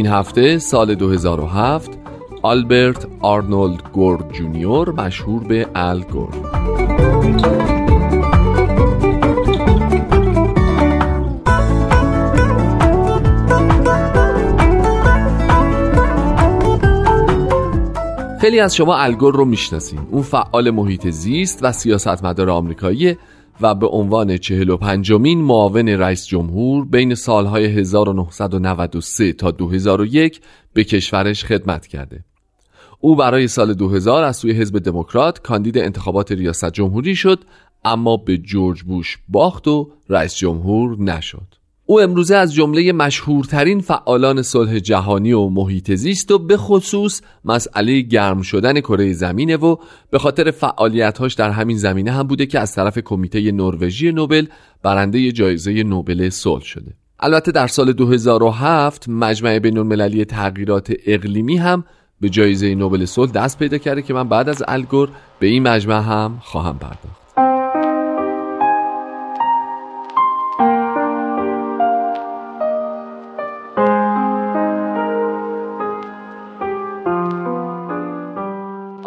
این 0.00 0.08
هفته 0.08 0.58
سال 0.58 0.94
2007 0.94 1.90
آلبرت 2.42 3.06
آرنولد 3.20 3.82
گور 3.92 4.24
جونیور 4.32 4.92
مشهور 4.92 5.44
به 5.44 5.66
ال 5.74 6.02
گور. 6.02 6.28
خیلی 18.40 18.60
از 18.60 18.76
شما 18.76 18.96
الگور 18.96 19.34
رو 19.34 19.44
می‌شناسین. 19.44 20.00
اون 20.10 20.22
فعال 20.22 20.70
محیط 20.70 21.08
زیست 21.08 21.58
و 21.62 21.72
سیاستمدار 21.72 22.50
آمریکایی 22.50 23.16
و 23.62 23.74
به 23.74 23.86
عنوان 23.86 24.38
45 24.38 25.12
مین 25.12 25.42
معاون 25.42 25.88
رئیس 25.88 26.26
جمهور 26.26 26.84
بین 26.84 27.14
سالهای 27.14 27.64
1993 27.64 29.32
تا 29.32 29.50
2001 29.50 30.40
به 30.72 30.84
کشورش 30.84 31.44
خدمت 31.44 31.86
کرده. 31.86 32.24
او 33.00 33.16
برای 33.16 33.48
سال 33.48 33.74
2000 33.74 34.24
از 34.24 34.36
سوی 34.36 34.52
حزب 34.52 34.78
دموکرات 34.78 35.38
کاندید 35.38 35.78
انتخابات 35.78 36.32
ریاست 36.32 36.72
جمهوری 36.72 37.16
شد 37.16 37.44
اما 37.84 38.16
به 38.16 38.38
جورج 38.38 38.82
بوش 38.82 39.18
باخت 39.28 39.68
و 39.68 39.90
رئیس 40.08 40.36
جمهور 40.36 41.02
نشد. 41.02 41.59
او 41.90 42.00
امروزه 42.00 42.36
از 42.36 42.54
جمله 42.54 42.92
مشهورترین 42.92 43.80
فعالان 43.80 44.42
صلح 44.42 44.78
جهانی 44.78 45.32
و 45.32 45.48
محیط 45.48 45.94
زیست 45.94 46.30
و 46.30 46.38
به 46.38 46.56
خصوص 46.56 47.20
مسئله 47.44 48.00
گرم 48.00 48.42
شدن 48.42 48.80
کره 48.80 49.12
زمینه 49.12 49.56
و 49.56 49.76
به 50.10 50.18
خاطر 50.18 50.50
فعالیتهاش 50.50 51.34
در 51.34 51.50
همین 51.50 51.76
زمینه 51.76 52.10
هم 52.10 52.22
بوده 52.22 52.46
که 52.46 52.60
از 52.60 52.74
طرف 52.74 52.98
کمیته 52.98 53.52
نروژی 53.52 54.12
نوبل 54.12 54.46
برنده 54.82 55.32
جایزه 55.32 55.82
نوبل 55.82 56.28
صلح 56.28 56.64
شده. 56.64 56.92
البته 57.20 57.52
در 57.52 57.66
سال 57.66 57.92
2007 57.92 59.08
مجمع 59.08 59.58
بین 59.58 59.78
المللی 59.78 60.24
تغییرات 60.24 60.92
اقلیمی 61.06 61.56
هم 61.56 61.84
به 62.20 62.28
جایزه 62.28 62.74
نوبل 62.74 63.04
صلح 63.04 63.32
دست 63.32 63.58
پیدا 63.58 63.78
کرده 63.78 64.02
که 64.02 64.14
من 64.14 64.28
بعد 64.28 64.48
از 64.48 64.62
الگور 64.68 65.08
به 65.38 65.46
این 65.46 65.62
مجمع 65.62 66.00
هم 66.00 66.38
خواهم 66.40 66.78
پرداخت. 66.78 67.19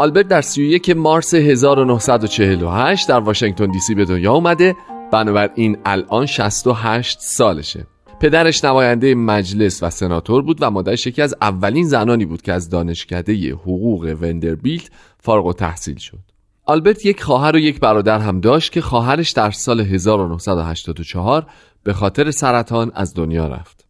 آلبرت 0.03 0.27
در 0.27 0.41
31 0.41 0.89
مارس 0.89 1.33
1948 1.33 3.09
در 3.09 3.19
واشنگتن 3.19 3.71
دی 3.71 3.79
سی 3.79 3.95
به 3.95 4.05
دنیا 4.05 4.33
اومده. 4.33 4.75
بنابراین 5.11 5.77
الان 5.85 6.25
68 6.25 7.19
سالشه. 7.19 7.87
پدرش 8.21 8.63
نماینده 8.65 9.15
مجلس 9.15 9.83
و 9.83 9.89
سناتور 9.89 10.41
بود 10.41 10.57
و 10.61 10.71
مادرش 10.71 11.07
یکی 11.07 11.21
از 11.21 11.35
اولین 11.41 11.87
زنانی 11.87 12.25
بود 12.25 12.41
که 12.41 12.53
از 12.53 12.69
دانشکده 12.69 13.51
حقوق 13.53 14.17
وندربیلت 14.21 14.89
فارغ 15.19 15.45
و 15.45 15.53
تحصیل 15.53 15.97
شد. 15.97 16.19
آلبرت 16.65 17.05
یک 17.05 17.23
خواهر 17.23 17.55
و 17.55 17.59
یک 17.59 17.79
برادر 17.79 18.19
هم 18.19 18.39
داشت 18.39 18.71
که 18.71 18.81
خواهرش 18.81 19.31
در 19.31 19.51
سال 19.51 19.81
1984 19.81 21.45
به 21.83 21.93
خاطر 21.93 22.31
سرطان 22.31 22.91
از 22.95 23.13
دنیا 23.13 23.47
رفت. 23.47 23.85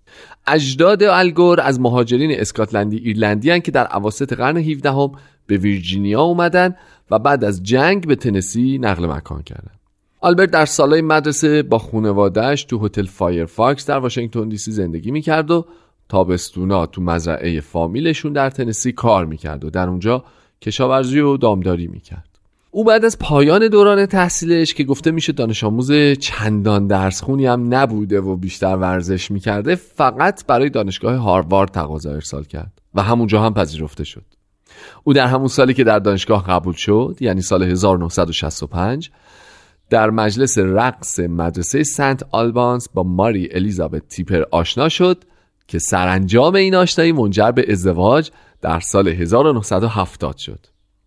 اجداد 0.47 1.03
الگور 1.03 1.61
از 1.61 1.79
مهاجرین 1.79 2.39
اسکاتلندی 2.39 2.97
ایرلندی 2.97 3.61
که 3.61 3.71
در 3.71 3.95
اواسط 3.95 4.33
قرن 4.33 4.57
17 4.57 4.91
هم 4.91 5.11
به 5.47 5.57
ویرجینیا 5.57 6.21
اومدن 6.21 6.75
و 7.11 7.19
بعد 7.19 7.43
از 7.43 7.63
جنگ 7.63 8.07
به 8.07 8.15
تنسی 8.15 8.77
نقل 8.77 9.05
مکان 9.05 9.43
کردن. 9.43 9.71
آلبرت 10.21 10.51
در 10.51 10.65
سالهای 10.65 11.01
مدرسه 11.01 11.63
با 11.63 11.77
خانوادهش 11.77 12.63
تو 12.63 12.85
هتل 12.85 13.05
فیرفکس 13.05 13.85
در 13.85 13.97
واشنگتن 13.97 14.49
دی 14.49 14.57
سی 14.57 14.71
زندگی 14.71 15.11
می‌کرد 15.11 15.51
و 15.51 15.65
تابستونا 16.09 16.85
تو 16.85 17.01
مزرعه 17.01 17.59
فامیلشون 17.59 18.33
در 18.33 18.49
تنسی 18.49 18.91
کار 18.91 19.25
می‌کرد 19.25 19.65
و 19.65 19.69
در 19.69 19.89
اونجا 19.89 20.23
کشاورزی 20.61 21.19
و 21.19 21.37
دامداری 21.37 21.87
می‌کرد. 21.87 22.29
او 22.71 22.83
بعد 22.83 23.05
از 23.05 23.19
پایان 23.19 23.67
دوران 23.67 24.05
تحصیلش 24.05 24.73
که 24.73 24.83
گفته 24.83 25.11
میشه 25.11 25.33
دانش 25.33 25.63
آموز 25.63 25.91
چندان 26.19 26.87
درس 26.87 27.23
خونی 27.23 27.45
هم 27.45 27.73
نبوده 27.73 28.21
و 28.21 28.35
بیشتر 28.35 28.75
ورزش 28.75 29.31
می‌کرده 29.31 29.75
فقط 29.75 30.45
برای 30.45 30.69
دانشگاه 30.69 31.15
هاروارد 31.15 31.71
تقاضا 31.71 32.11
ارسال 32.11 32.43
کرد 32.43 32.81
و 32.95 33.01
همونجا 33.01 33.41
هم 33.41 33.53
پذیرفته 33.53 34.03
شد. 34.03 34.25
او 35.03 35.13
در 35.13 35.27
همون 35.27 35.47
سالی 35.47 35.73
که 35.73 35.83
در 35.83 35.99
دانشگاه 35.99 36.47
قبول 36.47 36.73
شد 36.73 37.17
یعنی 37.19 37.41
سال 37.41 37.63
1965 37.63 39.09
در 39.89 40.09
مجلس 40.09 40.57
رقص 40.57 41.19
مدرسه 41.19 41.83
سنت 41.83 42.23
آلبانس 42.31 42.89
با 42.93 43.03
ماری 43.03 43.49
الیزابت 43.51 44.07
تیپر 44.07 44.43
آشنا 44.51 44.89
شد 44.89 45.23
که 45.67 45.79
سرانجام 45.79 46.55
این 46.55 46.75
آشنایی 46.75 47.11
منجر 47.11 47.51
به 47.51 47.71
ازدواج 47.71 48.31
در 48.61 48.79
سال 48.79 49.07
1970 49.07 50.37
شد. 50.37 50.65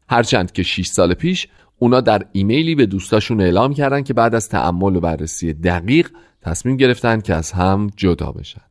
هرچند 0.08 0.52
که 0.52 0.62
6 0.62 0.86
سال 0.86 1.14
پیش 1.14 1.48
اونا 1.78 2.00
در 2.00 2.22
ایمیلی 2.32 2.74
به 2.74 2.86
دوستاشون 2.86 3.40
اعلام 3.40 3.74
کردن 3.74 4.02
که 4.02 4.14
بعد 4.14 4.34
از 4.34 4.48
تعمل 4.48 4.96
و 4.96 5.00
بررسی 5.00 5.52
دقیق 5.52 6.10
تصمیم 6.42 6.76
گرفتن 6.76 7.20
که 7.20 7.34
از 7.34 7.52
هم 7.52 7.90
جدا 7.96 8.32
بشن. 8.32 8.65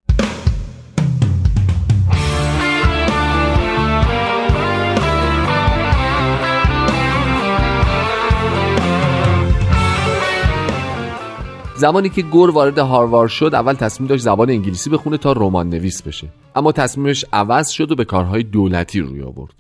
زمانی 11.78 12.10
که 12.10 12.22
گور 12.22 12.50
وارد 12.50 12.78
هاروارد 12.78 13.30
شد 13.30 13.52
اول 13.54 13.74
تصمیم 13.74 14.08
داشت 14.08 14.24
زبان 14.24 14.50
انگلیسی 14.50 14.90
بخونه 14.90 15.18
تا 15.18 15.32
رمان 15.32 15.70
نویس 15.70 16.02
بشه. 16.02 16.28
اما 16.56 16.72
تصمیمش 16.72 17.26
عوض 17.34 17.70
شد 17.70 17.92
و 17.92 17.96
به 17.96 18.06
کارهای 18.06 18.44
دولتی 18.44 19.00
روی 19.00 19.22
آورد. 19.22 19.54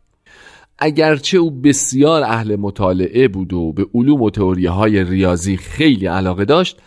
اگرچه 0.80 1.38
او 1.38 1.52
بسیار 1.52 2.24
اهل 2.24 2.56
مطالعه 2.56 3.28
بود 3.28 3.54
و 3.54 3.74
به 3.74 3.86
علوم 3.94 4.22
و 4.22 4.30
تئوری 4.30 4.66
های 4.66 5.04
ریاضی 5.04 5.58
خیلی 5.58 6.06
علاقه 6.06 6.46
داشت 6.46 6.78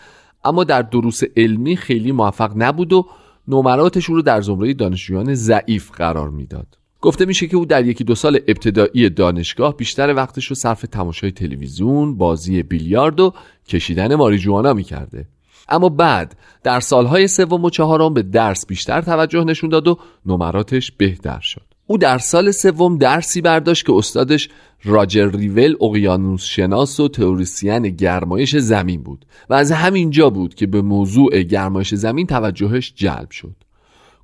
اما 0.45 0.65
در 0.65 0.83
دروس 0.83 1.21
علمی 1.37 1.77
خیلی 1.77 2.13
موفق 2.13 2.53
نبود 2.57 2.93
و 2.93 3.07
نمراتش 3.49 4.05
رو 4.05 4.23
در 4.23 4.41
زمره 4.41 4.75
دانشجویان 4.75 5.35
ضعیف 5.35 5.91
قرار 5.91 6.31
می‌داد. 6.31 6.78
گفته 7.01 7.25
میشه 7.25 7.47
که 7.47 7.57
او 7.57 7.65
در 7.65 7.87
یکی 7.87 8.05
دو 8.05 8.15
سال 8.15 8.41
ابتدایی 8.49 9.11
دانشگاه 9.11 9.77
بیشتر 9.77 10.15
وقتش 10.15 10.47
رو 10.47 10.57
صرف 10.57 10.83
تماشای 10.83 11.31
تلویزیون، 11.31 12.17
بازی 12.17 12.63
بیلیارد 12.63 13.21
و 13.21 13.35
کشیدن 13.69 14.15
ماریجوانا 14.15 14.73
می‌کرده. 14.73 15.27
اما 15.69 15.89
بعد 15.89 16.37
در 16.63 16.81
سالهای 16.81 17.29
سوم 17.29 17.65
و 17.65 17.71
چهارم 17.71 18.15
به 18.15 18.23
درس 18.23 18.67
بیشتر 18.67 19.01
توجه 19.01 19.45
نشون 19.45 19.71
داد 19.71 19.89
و 19.89 19.99
نمراتش 20.27 20.93
بهتر 20.93 21.41
شد. 21.41 21.63
او 21.87 21.99
در 21.99 22.19
سال 22.19 22.51
سوم 22.51 22.99
درسی 22.99 23.41
برداشت 23.41 23.87
که 23.87 23.93
استادش 23.93 24.49
راجر 24.85 25.31
ریول 25.31 25.77
اقیانوس 25.81 26.45
شناس 26.45 27.01
و 27.01 27.09
تئوریسین 27.09 27.83
گرمایش 27.83 28.57
زمین 28.57 29.03
بود 29.03 29.27
و 29.51 29.55
از 29.55 29.73
همینجا 29.73 30.31
بود 30.31 30.55
که 30.55 30.67
به 30.67 30.83
موضوع 30.83 31.43
گرمایش 31.43 31.95
زمین 31.95 32.27
توجهش 32.27 32.93
جلب 32.97 33.31
شد. 33.31 33.55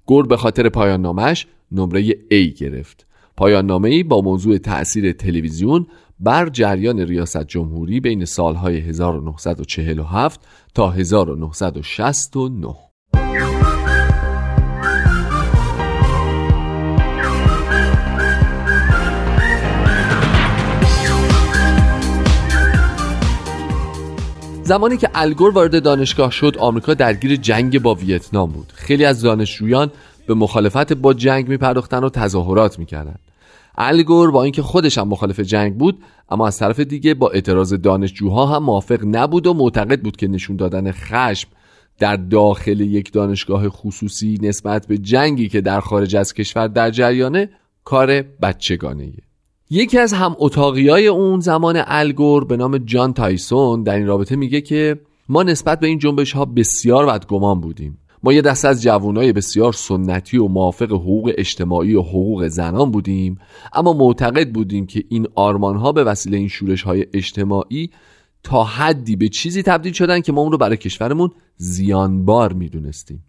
گور 0.06 0.26
به 0.26 0.36
خاطر 0.36 0.68
پایان 0.68 1.00
نامش 1.00 1.46
نمره 1.72 2.10
A 2.12 2.58
گرفت. 2.58 3.06
پایان 3.36 3.66
نامه 3.66 3.88
ای 3.88 4.02
با 4.02 4.20
موضوع 4.20 4.58
تأثیر 4.58 5.12
تلویزیون 5.12 5.86
بر 6.20 6.48
جریان 6.48 7.00
ریاست 7.00 7.46
جمهوری 7.46 8.00
بین 8.00 8.24
سالهای 8.24 8.78
1947 8.78 10.40
تا 10.74 10.90
1969 10.90 12.74
زمانی 24.64 24.96
که 24.96 25.10
الگور 25.14 25.50
وارد 25.50 25.82
دانشگاه 25.82 26.30
شد 26.30 26.56
آمریکا 26.58 26.94
درگیر 26.94 27.36
جنگ 27.36 27.82
با 27.82 27.94
ویتنام 27.94 28.52
بود. 28.52 28.72
خیلی 28.74 29.04
از 29.04 29.22
دانشجویان 29.22 29.90
به 30.26 30.34
مخالفت 30.34 30.92
با 30.92 31.14
جنگ 31.14 31.48
می 31.48 31.56
و 31.56 32.08
تظاهرات 32.08 32.78
می‌کردند 32.78 33.18
الگور 33.78 34.30
با 34.30 34.42
اینکه 34.42 34.62
خودش 34.62 34.98
هم 34.98 35.08
مخالف 35.08 35.40
جنگ 35.40 35.78
بود 35.78 35.98
اما 36.28 36.46
از 36.46 36.58
طرف 36.58 36.80
دیگه 36.80 37.14
با 37.14 37.30
اعتراض 37.30 37.74
دانشجوها 37.74 38.46
هم 38.46 38.62
موافق 38.62 39.00
نبود 39.04 39.46
و 39.46 39.54
معتقد 39.54 40.00
بود 40.00 40.16
که 40.16 40.28
نشون 40.28 40.56
دادن 40.56 40.92
خشم 40.92 41.48
در 41.98 42.16
داخل 42.16 42.80
یک 42.80 43.12
دانشگاه 43.12 43.68
خصوصی 43.68 44.38
نسبت 44.42 44.86
به 44.86 44.98
جنگی 44.98 45.48
که 45.48 45.60
در 45.60 45.80
خارج 45.80 46.16
از 46.16 46.34
کشور 46.34 46.68
در 46.68 46.90
جریانه 46.90 47.50
کار 47.84 48.22
بچگانه 48.22 49.12
یکی 49.70 49.98
از 49.98 50.12
هم 50.12 50.36
اتاقی 50.38 50.88
های 50.88 51.06
اون 51.06 51.40
زمان 51.40 51.82
الگور 51.86 52.44
به 52.44 52.56
نام 52.56 52.78
جان 52.78 53.12
تایسون 53.12 53.82
در 53.82 53.94
این 53.94 54.06
رابطه 54.06 54.36
میگه 54.36 54.60
که 54.60 55.00
ما 55.28 55.42
نسبت 55.42 55.80
به 55.80 55.86
این 55.86 55.98
جنبش 55.98 56.32
ها 56.32 56.44
بسیار 56.44 57.06
بدگمان 57.06 57.60
بودیم. 57.60 57.98
ما 58.24 58.32
یه 58.32 58.42
دست 58.42 58.64
از 58.64 58.82
جوانای 58.82 59.32
بسیار 59.32 59.72
سنتی 59.72 60.36
و 60.36 60.48
موافق 60.48 60.92
حقوق 60.92 61.32
اجتماعی 61.38 61.94
و 61.94 62.02
حقوق 62.02 62.48
زنان 62.48 62.90
بودیم 62.90 63.38
اما 63.72 63.92
معتقد 63.92 64.50
بودیم 64.50 64.86
که 64.86 65.04
این 65.08 65.28
آرمان 65.34 65.76
ها 65.76 65.92
به 65.92 66.04
وسیله 66.04 66.36
این 66.36 66.48
شورش 66.48 66.82
های 66.82 67.06
اجتماعی 67.12 67.90
تا 68.42 68.64
حدی 68.64 69.16
به 69.16 69.28
چیزی 69.28 69.62
تبدیل 69.62 69.92
شدن 69.92 70.20
که 70.20 70.32
ما 70.32 70.40
اون 70.40 70.52
رو 70.52 70.58
برای 70.58 70.76
کشورمون 70.76 71.30
زیانبار 71.56 72.52
می‌دونستیم. 72.52 73.24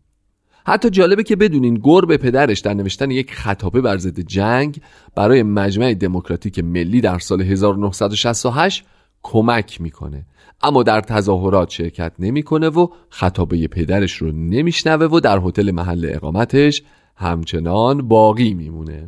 حتی 0.66 0.90
جالبه 0.90 1.24
که 1.24 1.36
بدونین 1.36 1.76
گور 1.76 2.06
به 2.06 2.18
پدرش 2.18 2.60
در 2.60 2.74
نوشتن 2.74 3.12
یک 3.12 3.34
خطابه 3.34 3.82
بر 3.82 3.98
ضد 3.98 4.20
جنگ 4.20 4.82
برای 5.16 5.44
مجمع 5.44 5.94
دموکراتیک 5.94 6.60
ملی 6.60 7.02
در 7.02 7.20
سال 7.20 7.42
1968 7.42 8.86
کمک 9.28 9.82
می‌کنه. 9.82 10.26
اما 10.64 10.84
در 10.84 11.02
تظاهرات 11.02 11.70
شرکت 11.70 12.12
نمی‌کنه 12.20 12.70
و 12.70 12.88
خطابه 13.10 13.68
پدرش 13.68 14.14
رو 14.14 14.32
نمیشنوه 14.32 15.06
و 15.06 15.20
در 15.20 15.40
هتل 15.40 15.72
محل 15.72 16.10
اقامتش 16.14 16.84
همچنان 17.16 18.08
باقی 18.08 18.54
میمونه. 18.54 19.08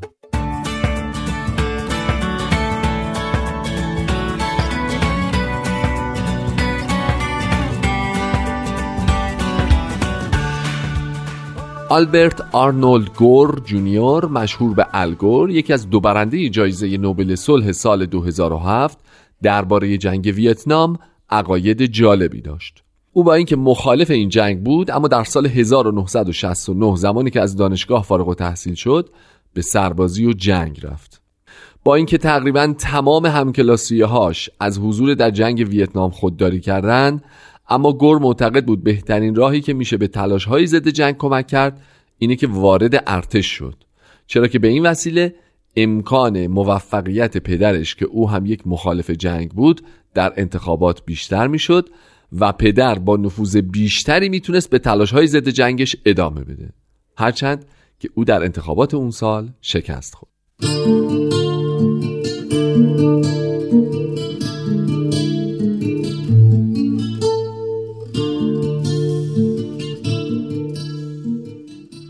آلبرت 11.90 12.42
آرنولد 12.52 13.14
گور 13.14 13.62
جونیور 13.66 14.26
مشهور 14.26 14.74
به 14.74 14.88
الگور 14.94 15.50
یکی 15.50 15.74
از 15.74 15.90
دو 15.90 16.00
برنده 16.00 16.50
جایزه 16.50 16.98
نوبل 16.98 17.36
صلح 17.36 17.72
سال 17.72 18.06
2007 18.06 19.00
درباره 19.44 19.98
جنگ 19.98 20.34
ویتنام 20.36 20.98
عقاید 21.30 21.86
جالبی 21.86 22.42
داشت. 22.42 22.84
او 23.14 23.24
با 23.24 23.34
اینکه 23.34 23.56
مخالف 23.56 24.12
این 24.12 24.30
جنگ 24.30 24.64
بود 24.64 24.92
اما 24.92 25.08
در 25.08 25.24
سال 25.24 25.46
1969 25.46 26.96
زمانی 26.96 27.30
که 27.30 27.42
از 27.42 27.56
دانشگاه 27.56 28.04
فارغ 28.04 28.36
تحصیل 28.36 28.74
شد 28.74 29.10
به 29.54 29.62
سربازی 29.62 30.26
و 30.26 30.34
جنگ 30.34 30.80
رفت. 30.84 31.22
با 31.84 31.96
اینکه 31.96 32.18
تقریبا 32.18 32.74
تمام 32.78 33.26
همکلاسیه 33.26 34.06
هاش 34.06 34.50
از 34.60 34.80
حضور 34.80 35.14
در 35.14 35.32
جنگ 35.32 35.68
ویتنام 35.70 36.12
خودداری 36.12 36.60
کردند 36.60 37.24
اما 37.70 37.94
گور 37.94 38.20
معتقد 38.20 38.66
بود 38.66 38.84
بهترین 38.84 39.36
راهی 39.36 39.62
که 39.62 39.74
میشه 39.74 39.98
به 39.98 40.08
تلاش 40.08 40.46
های 40.46 40.68
ضد 40.68 40.88
جنگ 40.88 41.18
کمک 41.18 41.48
کرد 41.48 41.82
اینه 42.18 42.36
که 42.36 42.48
وارد 42.48 43.04
ارتش 43.08 43.46
شد. 43.46 43.76
چرا 44.28 44.48
که 44.48 44.60
به 44.60 44.68
این 44.68 44.86
وسیله 44.86 45.36
امکان 45.78 46.48
موفقیت 46.48 47.38
پدرش 47.38 47.96
که 47.96 48.06
او 48.06 48.30
هم 48.30 48.46
یک 48.46 48.68
مخالف 48.68 49.10
جنگ 49.10 49.50
بود 49.52 49.82
در 50.14 50.34
انتخابات 50.38 51.06
بیشتر 51.06 51.48
می‌شد 51.48 51.90
و 52.40 52.52
پدر 52.52 53.00
با 53.00 53.18
نفوذ 53.18 53.58
بیشتری 53.58 54.30
می‌تونست 54.30 54.70
به 54.70 54.80
تلاش 54.80 55.12
های 55.12 55.28
ضد 55.28 55.50
جنگش 55.50 55.96
ادامه 56.06 56.44
بده. 56.44 56.70
هرچند 57.18 57.66
که 58.00 58.10
او 58.16 58.26
در 58.26 58.44
انتخابات 58.44 58.94
اون 58.94 59.12
سال 59.12 59.50
شکست 59.62 60.16
خورد. 60.16 61.37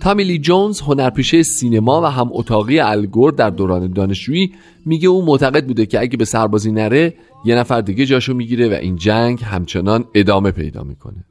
تامیلی 0.08 0.40
جونز 0.40 0.82
هنرپیشه 0.82 1.44
سینما 1.44 2.02
و 2.02 2.06
هم 2.06 2.30
اتاقی 2.32 2.80
الگور 2.80 3.32
در 3.32 3.50
دوران 3.50 3.94
دانشجویی 3.94 4.54
میگه 4.86 5.10
او 5.10 5.26
معتقد 5.26 5.66
بوده 5.68 5.86
که 5.86 6.00
اگه 6.00 6.18
به 6.18 6.26
سربازی 6.26 6.72
نره 6.72 7.14
یه 7.46 7.56
نفر 7.56 7.82
دیگه 7.82 8.06
جاشو 8.06 8.34
می‌گیره 8.34 8.70
و 8.70 8.74
این 8.74 8.96
جنگ 8.96 9.44
همچنان 9.44 10.06
ادامه 10.14 10.52
پیدا 10.52 10.84
می‌کنه. 10.84 11.26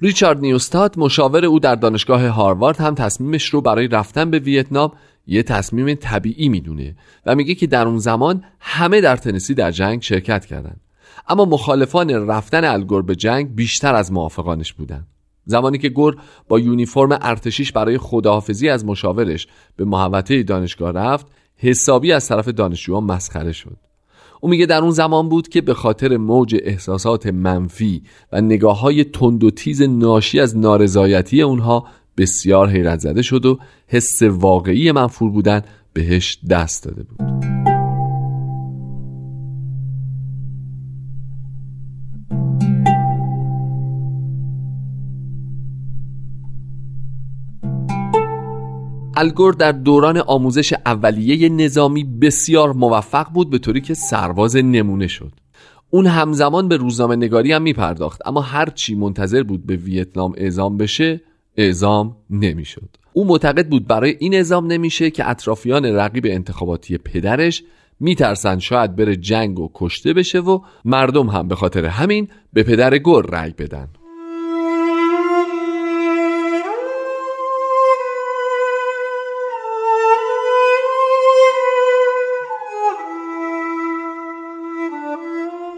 ریچارد 0.00 0.40
نیوستاد 0.40 0.98
مشاور 0.98 1.44
او 1.44 1.58
در 1.58 1.74
دانشگاه 1.74 2.26
هاروارد 2.26 2.76
هم 2.76 2.94
تصمیمش 2.94 3.48
رو 3.48 3.60
برای 3.60 3.88
رفتن 3.88 4.30
به 4.30 4.38
ویتنام 4.38 4.92
یه 5.26 5.42
تصمیم 5.42 5.94
طبیعی 5.94 6.48
می‌دونه 6.48 6.96
و 7.26 7.34
میگه 7.34 7.54
که 7.54 7.66
در 7.66 7.86
اون 7.86 7.98
زمان 7.98 8.44
همه 8.60 9.00
در 9.00 9.16
تنسی 9.16 9.54
در 9.54 9.70
جنگ 9.70 10.02
شرکت 10.02 10.46
کردند 10.46 10.80
اما 11.28 11.44
مخالفان 11.44 12.10
رفتن 12.10 12.64
الگور 12.64 13.02
به 13.02 13.16
جنگ 13.16 13.54
بیشتر 13.54 13.94
از 13.94 14.12
موافقانش 14.12 14.72
بودند 14.72 15.06
زمانی 15.44 15.78
که 15.78 15.88
گور 15.88 16.16
با 16.48 16.58
یونیفرم 16.58 17.18
ارتشیش 17.22 17.72
برای 17.72 17.98
خداحافظی 17.98 18.68
از 18.68 18.84
مشاورش 18.84 19.46
به 19.76 19.84
محوطه 19.84 20.42
دانشگاه 20.42 20.92
رفت 20.92 21.26
حسابی 21.56 22.12
از 22.12 22.28
طرف 22.28 22.48
دانشجویان 22.48 23.04
مسخره 23.04 23.52
شد. 23.52 23.76
او 24.40 24.48
میگه 24.48 24.66
در 24.66 24.80
اون 24.80 24.90
زمان 24.90 25.28
بود 25.28 25.48
که 25.48 25.60
به 25.60 25.74
خاطر 25.74 26.16
موج 26.16 26.56
احساسات 26.62 27.26
منفی 27.26 28.02
و 28.32 28.40
نگاه 28.40 28.80
های 28.80 29.04
تند 29.04 29.44
و 29.44 29.50
تیز 29.50 29.82
ناشی 29.82 30.40
از 30.40 30.56
نارضایتی 30.56 31.42
اونها 31.42 31.86
بسیار 32.16 32.68
حیرت 32.68 32.98
زده 32.98 33.22
شد 33.22 33.46
و 33.46 33.58
حس 33.86 34.22
واقعی 34.22 34.92
منفور 34.92 35.30
بودن 35.30 35.62
بهش 35.92 36.38
دست 36.50 36.84
داده 36.84 37.02
بود. 37.02 37.71
الگور 49.22 49.54
در 49.54 49.72
دوران 49.72 50.18
آموزش 50.18 50.74
اولیه 50.86 51.48
نظامی 51.48 52.04
بسیار 52.04 52.72
موفق 52.72 53.26
بود 53.34 53.50
به 53.50 53.58
طوری 53.58 53.80
که 53.80 53.94
سرباز 53.94 54.56
نمونه 54.56 55.06
شد 55.06 55.32
اون 55.90 56.06
همزمان 56.06 56.68
به 56.68 56.76
روزنامه 56.76 57.16
نگاری 57.16 57.52
هم 57.52 57.62
می 57.62 57.72
پرداخت 57.72 58.20
اما 58.26 58.40
هرچی 58.40 58.94
منتظر 58.94 59.42
بود 59.42 59.66
به 59.66 59.76
ویتنام 59.76 60.32
اعزام 60.36 60.76
بشه 60.76 61.20
اعزام 61.56 62.16
نمی‌شد. 62.30 62.88
او 63.12 63.24
معتقد 63.24 63.68
بود 63.68 63.86
برای 63.86 64.16
این 64.18 64.34
اعزام 64.34 64.66
نمیشه 64.66 65.10
که 65.10 65.30
اطرافیان 65.30 65.84
رقیب 65.84 66.26
انتخاباتی 66.28 66.98
پدرش 66.98 67.62
میترسن 68.00 68.58
شاید 68.58 68.96
بره 68.96 69.16
جنگ 69.16 69.58
و 69.58 69.70
کشته 69.74 70.12
بشه 70.12 70.40
و 70.40 70.60
مردم 70.84 71.26
هم 71.26 71.48
به 71.48 71.54
خاطر 71.54 71.84
همین 71.84 72.28
به 72.52 72.62
پدر 72.62 72.98
گور 72.98 73.26
رأی 73.26 73.50
بدن 73.58 73.88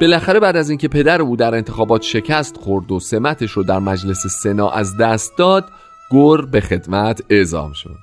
بالاخره 0.04 0.40
بعد 0.40 0.56
از 0.56 0.70
اینکه 0.70 0.88
پدر 0.88 1.22
او 1.22 1.36
در 1.36 1.54
انتخابات 1.54 2.02
شکست 2.02 2.56
خورد 2.56 2.92
و 2.92 3.00
سمتش 3.00 3.50
رو 3.50 3.62
در 3.62 3.78
مجلس 3.78 4.26
سنا 4.26 4.68
از 4.68 4.96
دست 4.96 5.38
داد 5.38 5.68
گور 6.10 6.46
به 6.46 6.60
خدمت 6.60 7.22
اعزام 7.30 7.72
شد. 7.72 7.96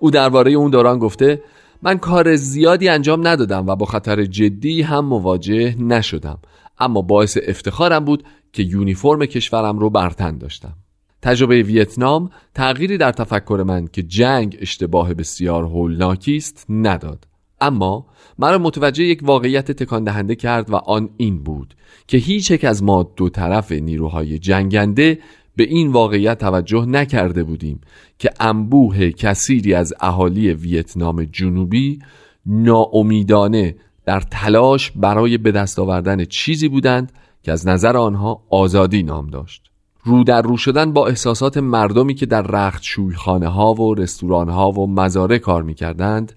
او 0.00 0.10
درباره 0.10 0.52
اون 0.52 0.70
دوران 0.70 0.98
گفته 0.98 1.42
من 1.82 1.98
کار 1.98 2.36
زیادی 2.36 2.88
انجام 2.88 3.26
ندادم 3.26 3.66
و 3.66 3.76
با 3.76 3.86
خطر 3.86 4.24
جدی 4.24 4.82
هم 4.82 5.04
مواجه 5.04 5.74
نشدم 5.78 6.38
اما 6.78 7.02
باعث 7.02 7.38
افتخارم 7.46 8.04
بود 8.04 8.24
که 8.52 8.62
یونیفرم 8.62 9.26
کشورم 9.26 9.78
رو 9.78 9.90
برتن 9.90 10.38
داشتم. 10.38 10.74
تجربه 11.22 11.62
ویتنام 11.62 12.30
تغییری 12.54 12.98
در 12.98 13.12
تفکر 13.12 13.64
من 13.66 13.86
که 13.86 14.02
جنگ 14.02 14.58
اشتباه 14.60 15.14
بسیار 15.14 15.64
هولناکی 15.64 16.36
است 16.36 16.66
نداد. 16.68 17.26
اما 17.60 18.06
مرا 18.38 18.58
متوجه 18.58 19.04
یک 19.04 19.20
واقعیت 19.22 19.72
تکان 19.72 20.04
دهنده 20.04 20.34
کرد 20.34 20.70
و 20.70 20.76
آن 20.76 21.10
این 21.16 21.42
بود 21.42 21.74
که 22.06 22.18
هیچ 22.18 22.50
یک 22.50 22.64
از 22.64 22.82
ما 22.82 23.02
دو 23.02 23.28
طرف 23.28 23.72
نیروهای 23.72 24.38
جنگنده 24.38 25.18
به 25.56 25.64
این 25.64 25.92
واقعیت 25.92 26.38
توجه 26.38 26.84
نکرده 26.86 27.44
بودیم 27.44 27.80
که 28.18 28.30
انبوه 28.40 29.10
کثیری 29.10 29.74
از 29.74 29.94
اهالی 30.00 30.52
ویتنام 30.52 31.24
جنوبی 31.24 31.98
ناامیدانه 32.46 33.74
در 34.04 34.20
تلاش 34.20 34.90
برای 34.96 35.38
به 35.38 35.52
دست 35.52 35.78
آوردن 35.78 36.24
چیزی 36.24 36.68
بودند 36.68 37.12
که 37.42 37.52
از 37.52 37.66
نظر 37.66 37.96
آنها 37.96 38.42
آزادی 38.50 39.02
نام 39.02 39.26
داشت. 39.26 39.70
رو 40.04 40.24
در 40.24 40.42
رو 40.42 40.56
شدن 40.56 40.92
با 40.92 41.06
احساسات 41.06 41.56
مردمی 41.56 42.14
که 42.14 42.26
در 42.26 42.42
رخت 42.42 42.82
شویخانه 42.82 43.48
ها 43.48 43.74
و 43.74 43.94
رستوران 43.94 44.48
ها 44.48 44.70
و 44.70 44.86
مزاره 44.86 45.38
کار 45.38 45.62
می 45.62 45.74
کردند 45.74 46.32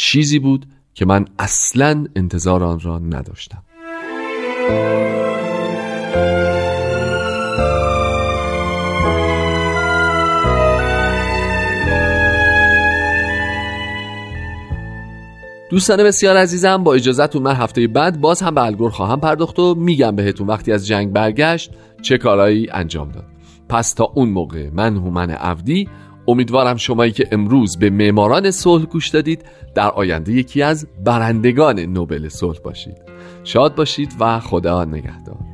چیزی 0.00 0.38
بود 0.38 0.66
که 0.94 1.06
من 1.06 1.24
اصلا 1.38 2.06
انتظار 2.16 2.64
آن 2.64 2.80
را 2.80 2.98
نداشتم. 2.98 3.62
دوستان 15.70 16.04
بسیار 16.04 16.36
عزیزم 16.36 16.84
با 16.84 16.94
اجازهتون 16.94 17.42
من 17.42 17.54
هفته 17.54 17.86
بعد 17.86 18.20
باز 18.20 18.42
هم 18.42 18.54
به 18.54 18.62
الگور 18.62 18.90
خواهم 18.90 19.20
پرداخت 19.20 19.58
و 19.58 19.74
میگم 19.74 20.16
بهتون 20.16 20.46
وقتی 20.46 20.72
از 20.72 20.86
جنگ 20.86 21.12
برگشت 21.12 21.70
چه 22.02 22.18
کارهایی 22.18 22.68
انجام 22.70 23.08
داد. 23.08 23.24
پس 23.68 23.92
تا 23.92 24.04
اون 24.14 24.28
موقع 24.28 24.70
من 24.72 24.96
هومن 24.96 25.30
عبدی 25.30 25.88
امیدوارم 26.28 26.76
شمایی 26.76 27.12
که 27.12 27.28
امروز 27.32 27.78
به 27.78 27.90
معماران 27.90 28.50
صلح 28.50 28.84
گوش 28.84 29.08
دادید 29.08 29.44
در 29.74 29.90
آینده 29.90 30.32
یکی 30.32 30.62
از 30.62 30.86
برندگان 31.04 31.80
نوبل 31.80 32.28
صلح 32.28 32.58
باشید. 32.58 32.96
شاد 33.44 33.74
باشید 33.74 34.14
و 34.20 34.40
خدا 34.40 34.84
نگهدار. 34.84 35.47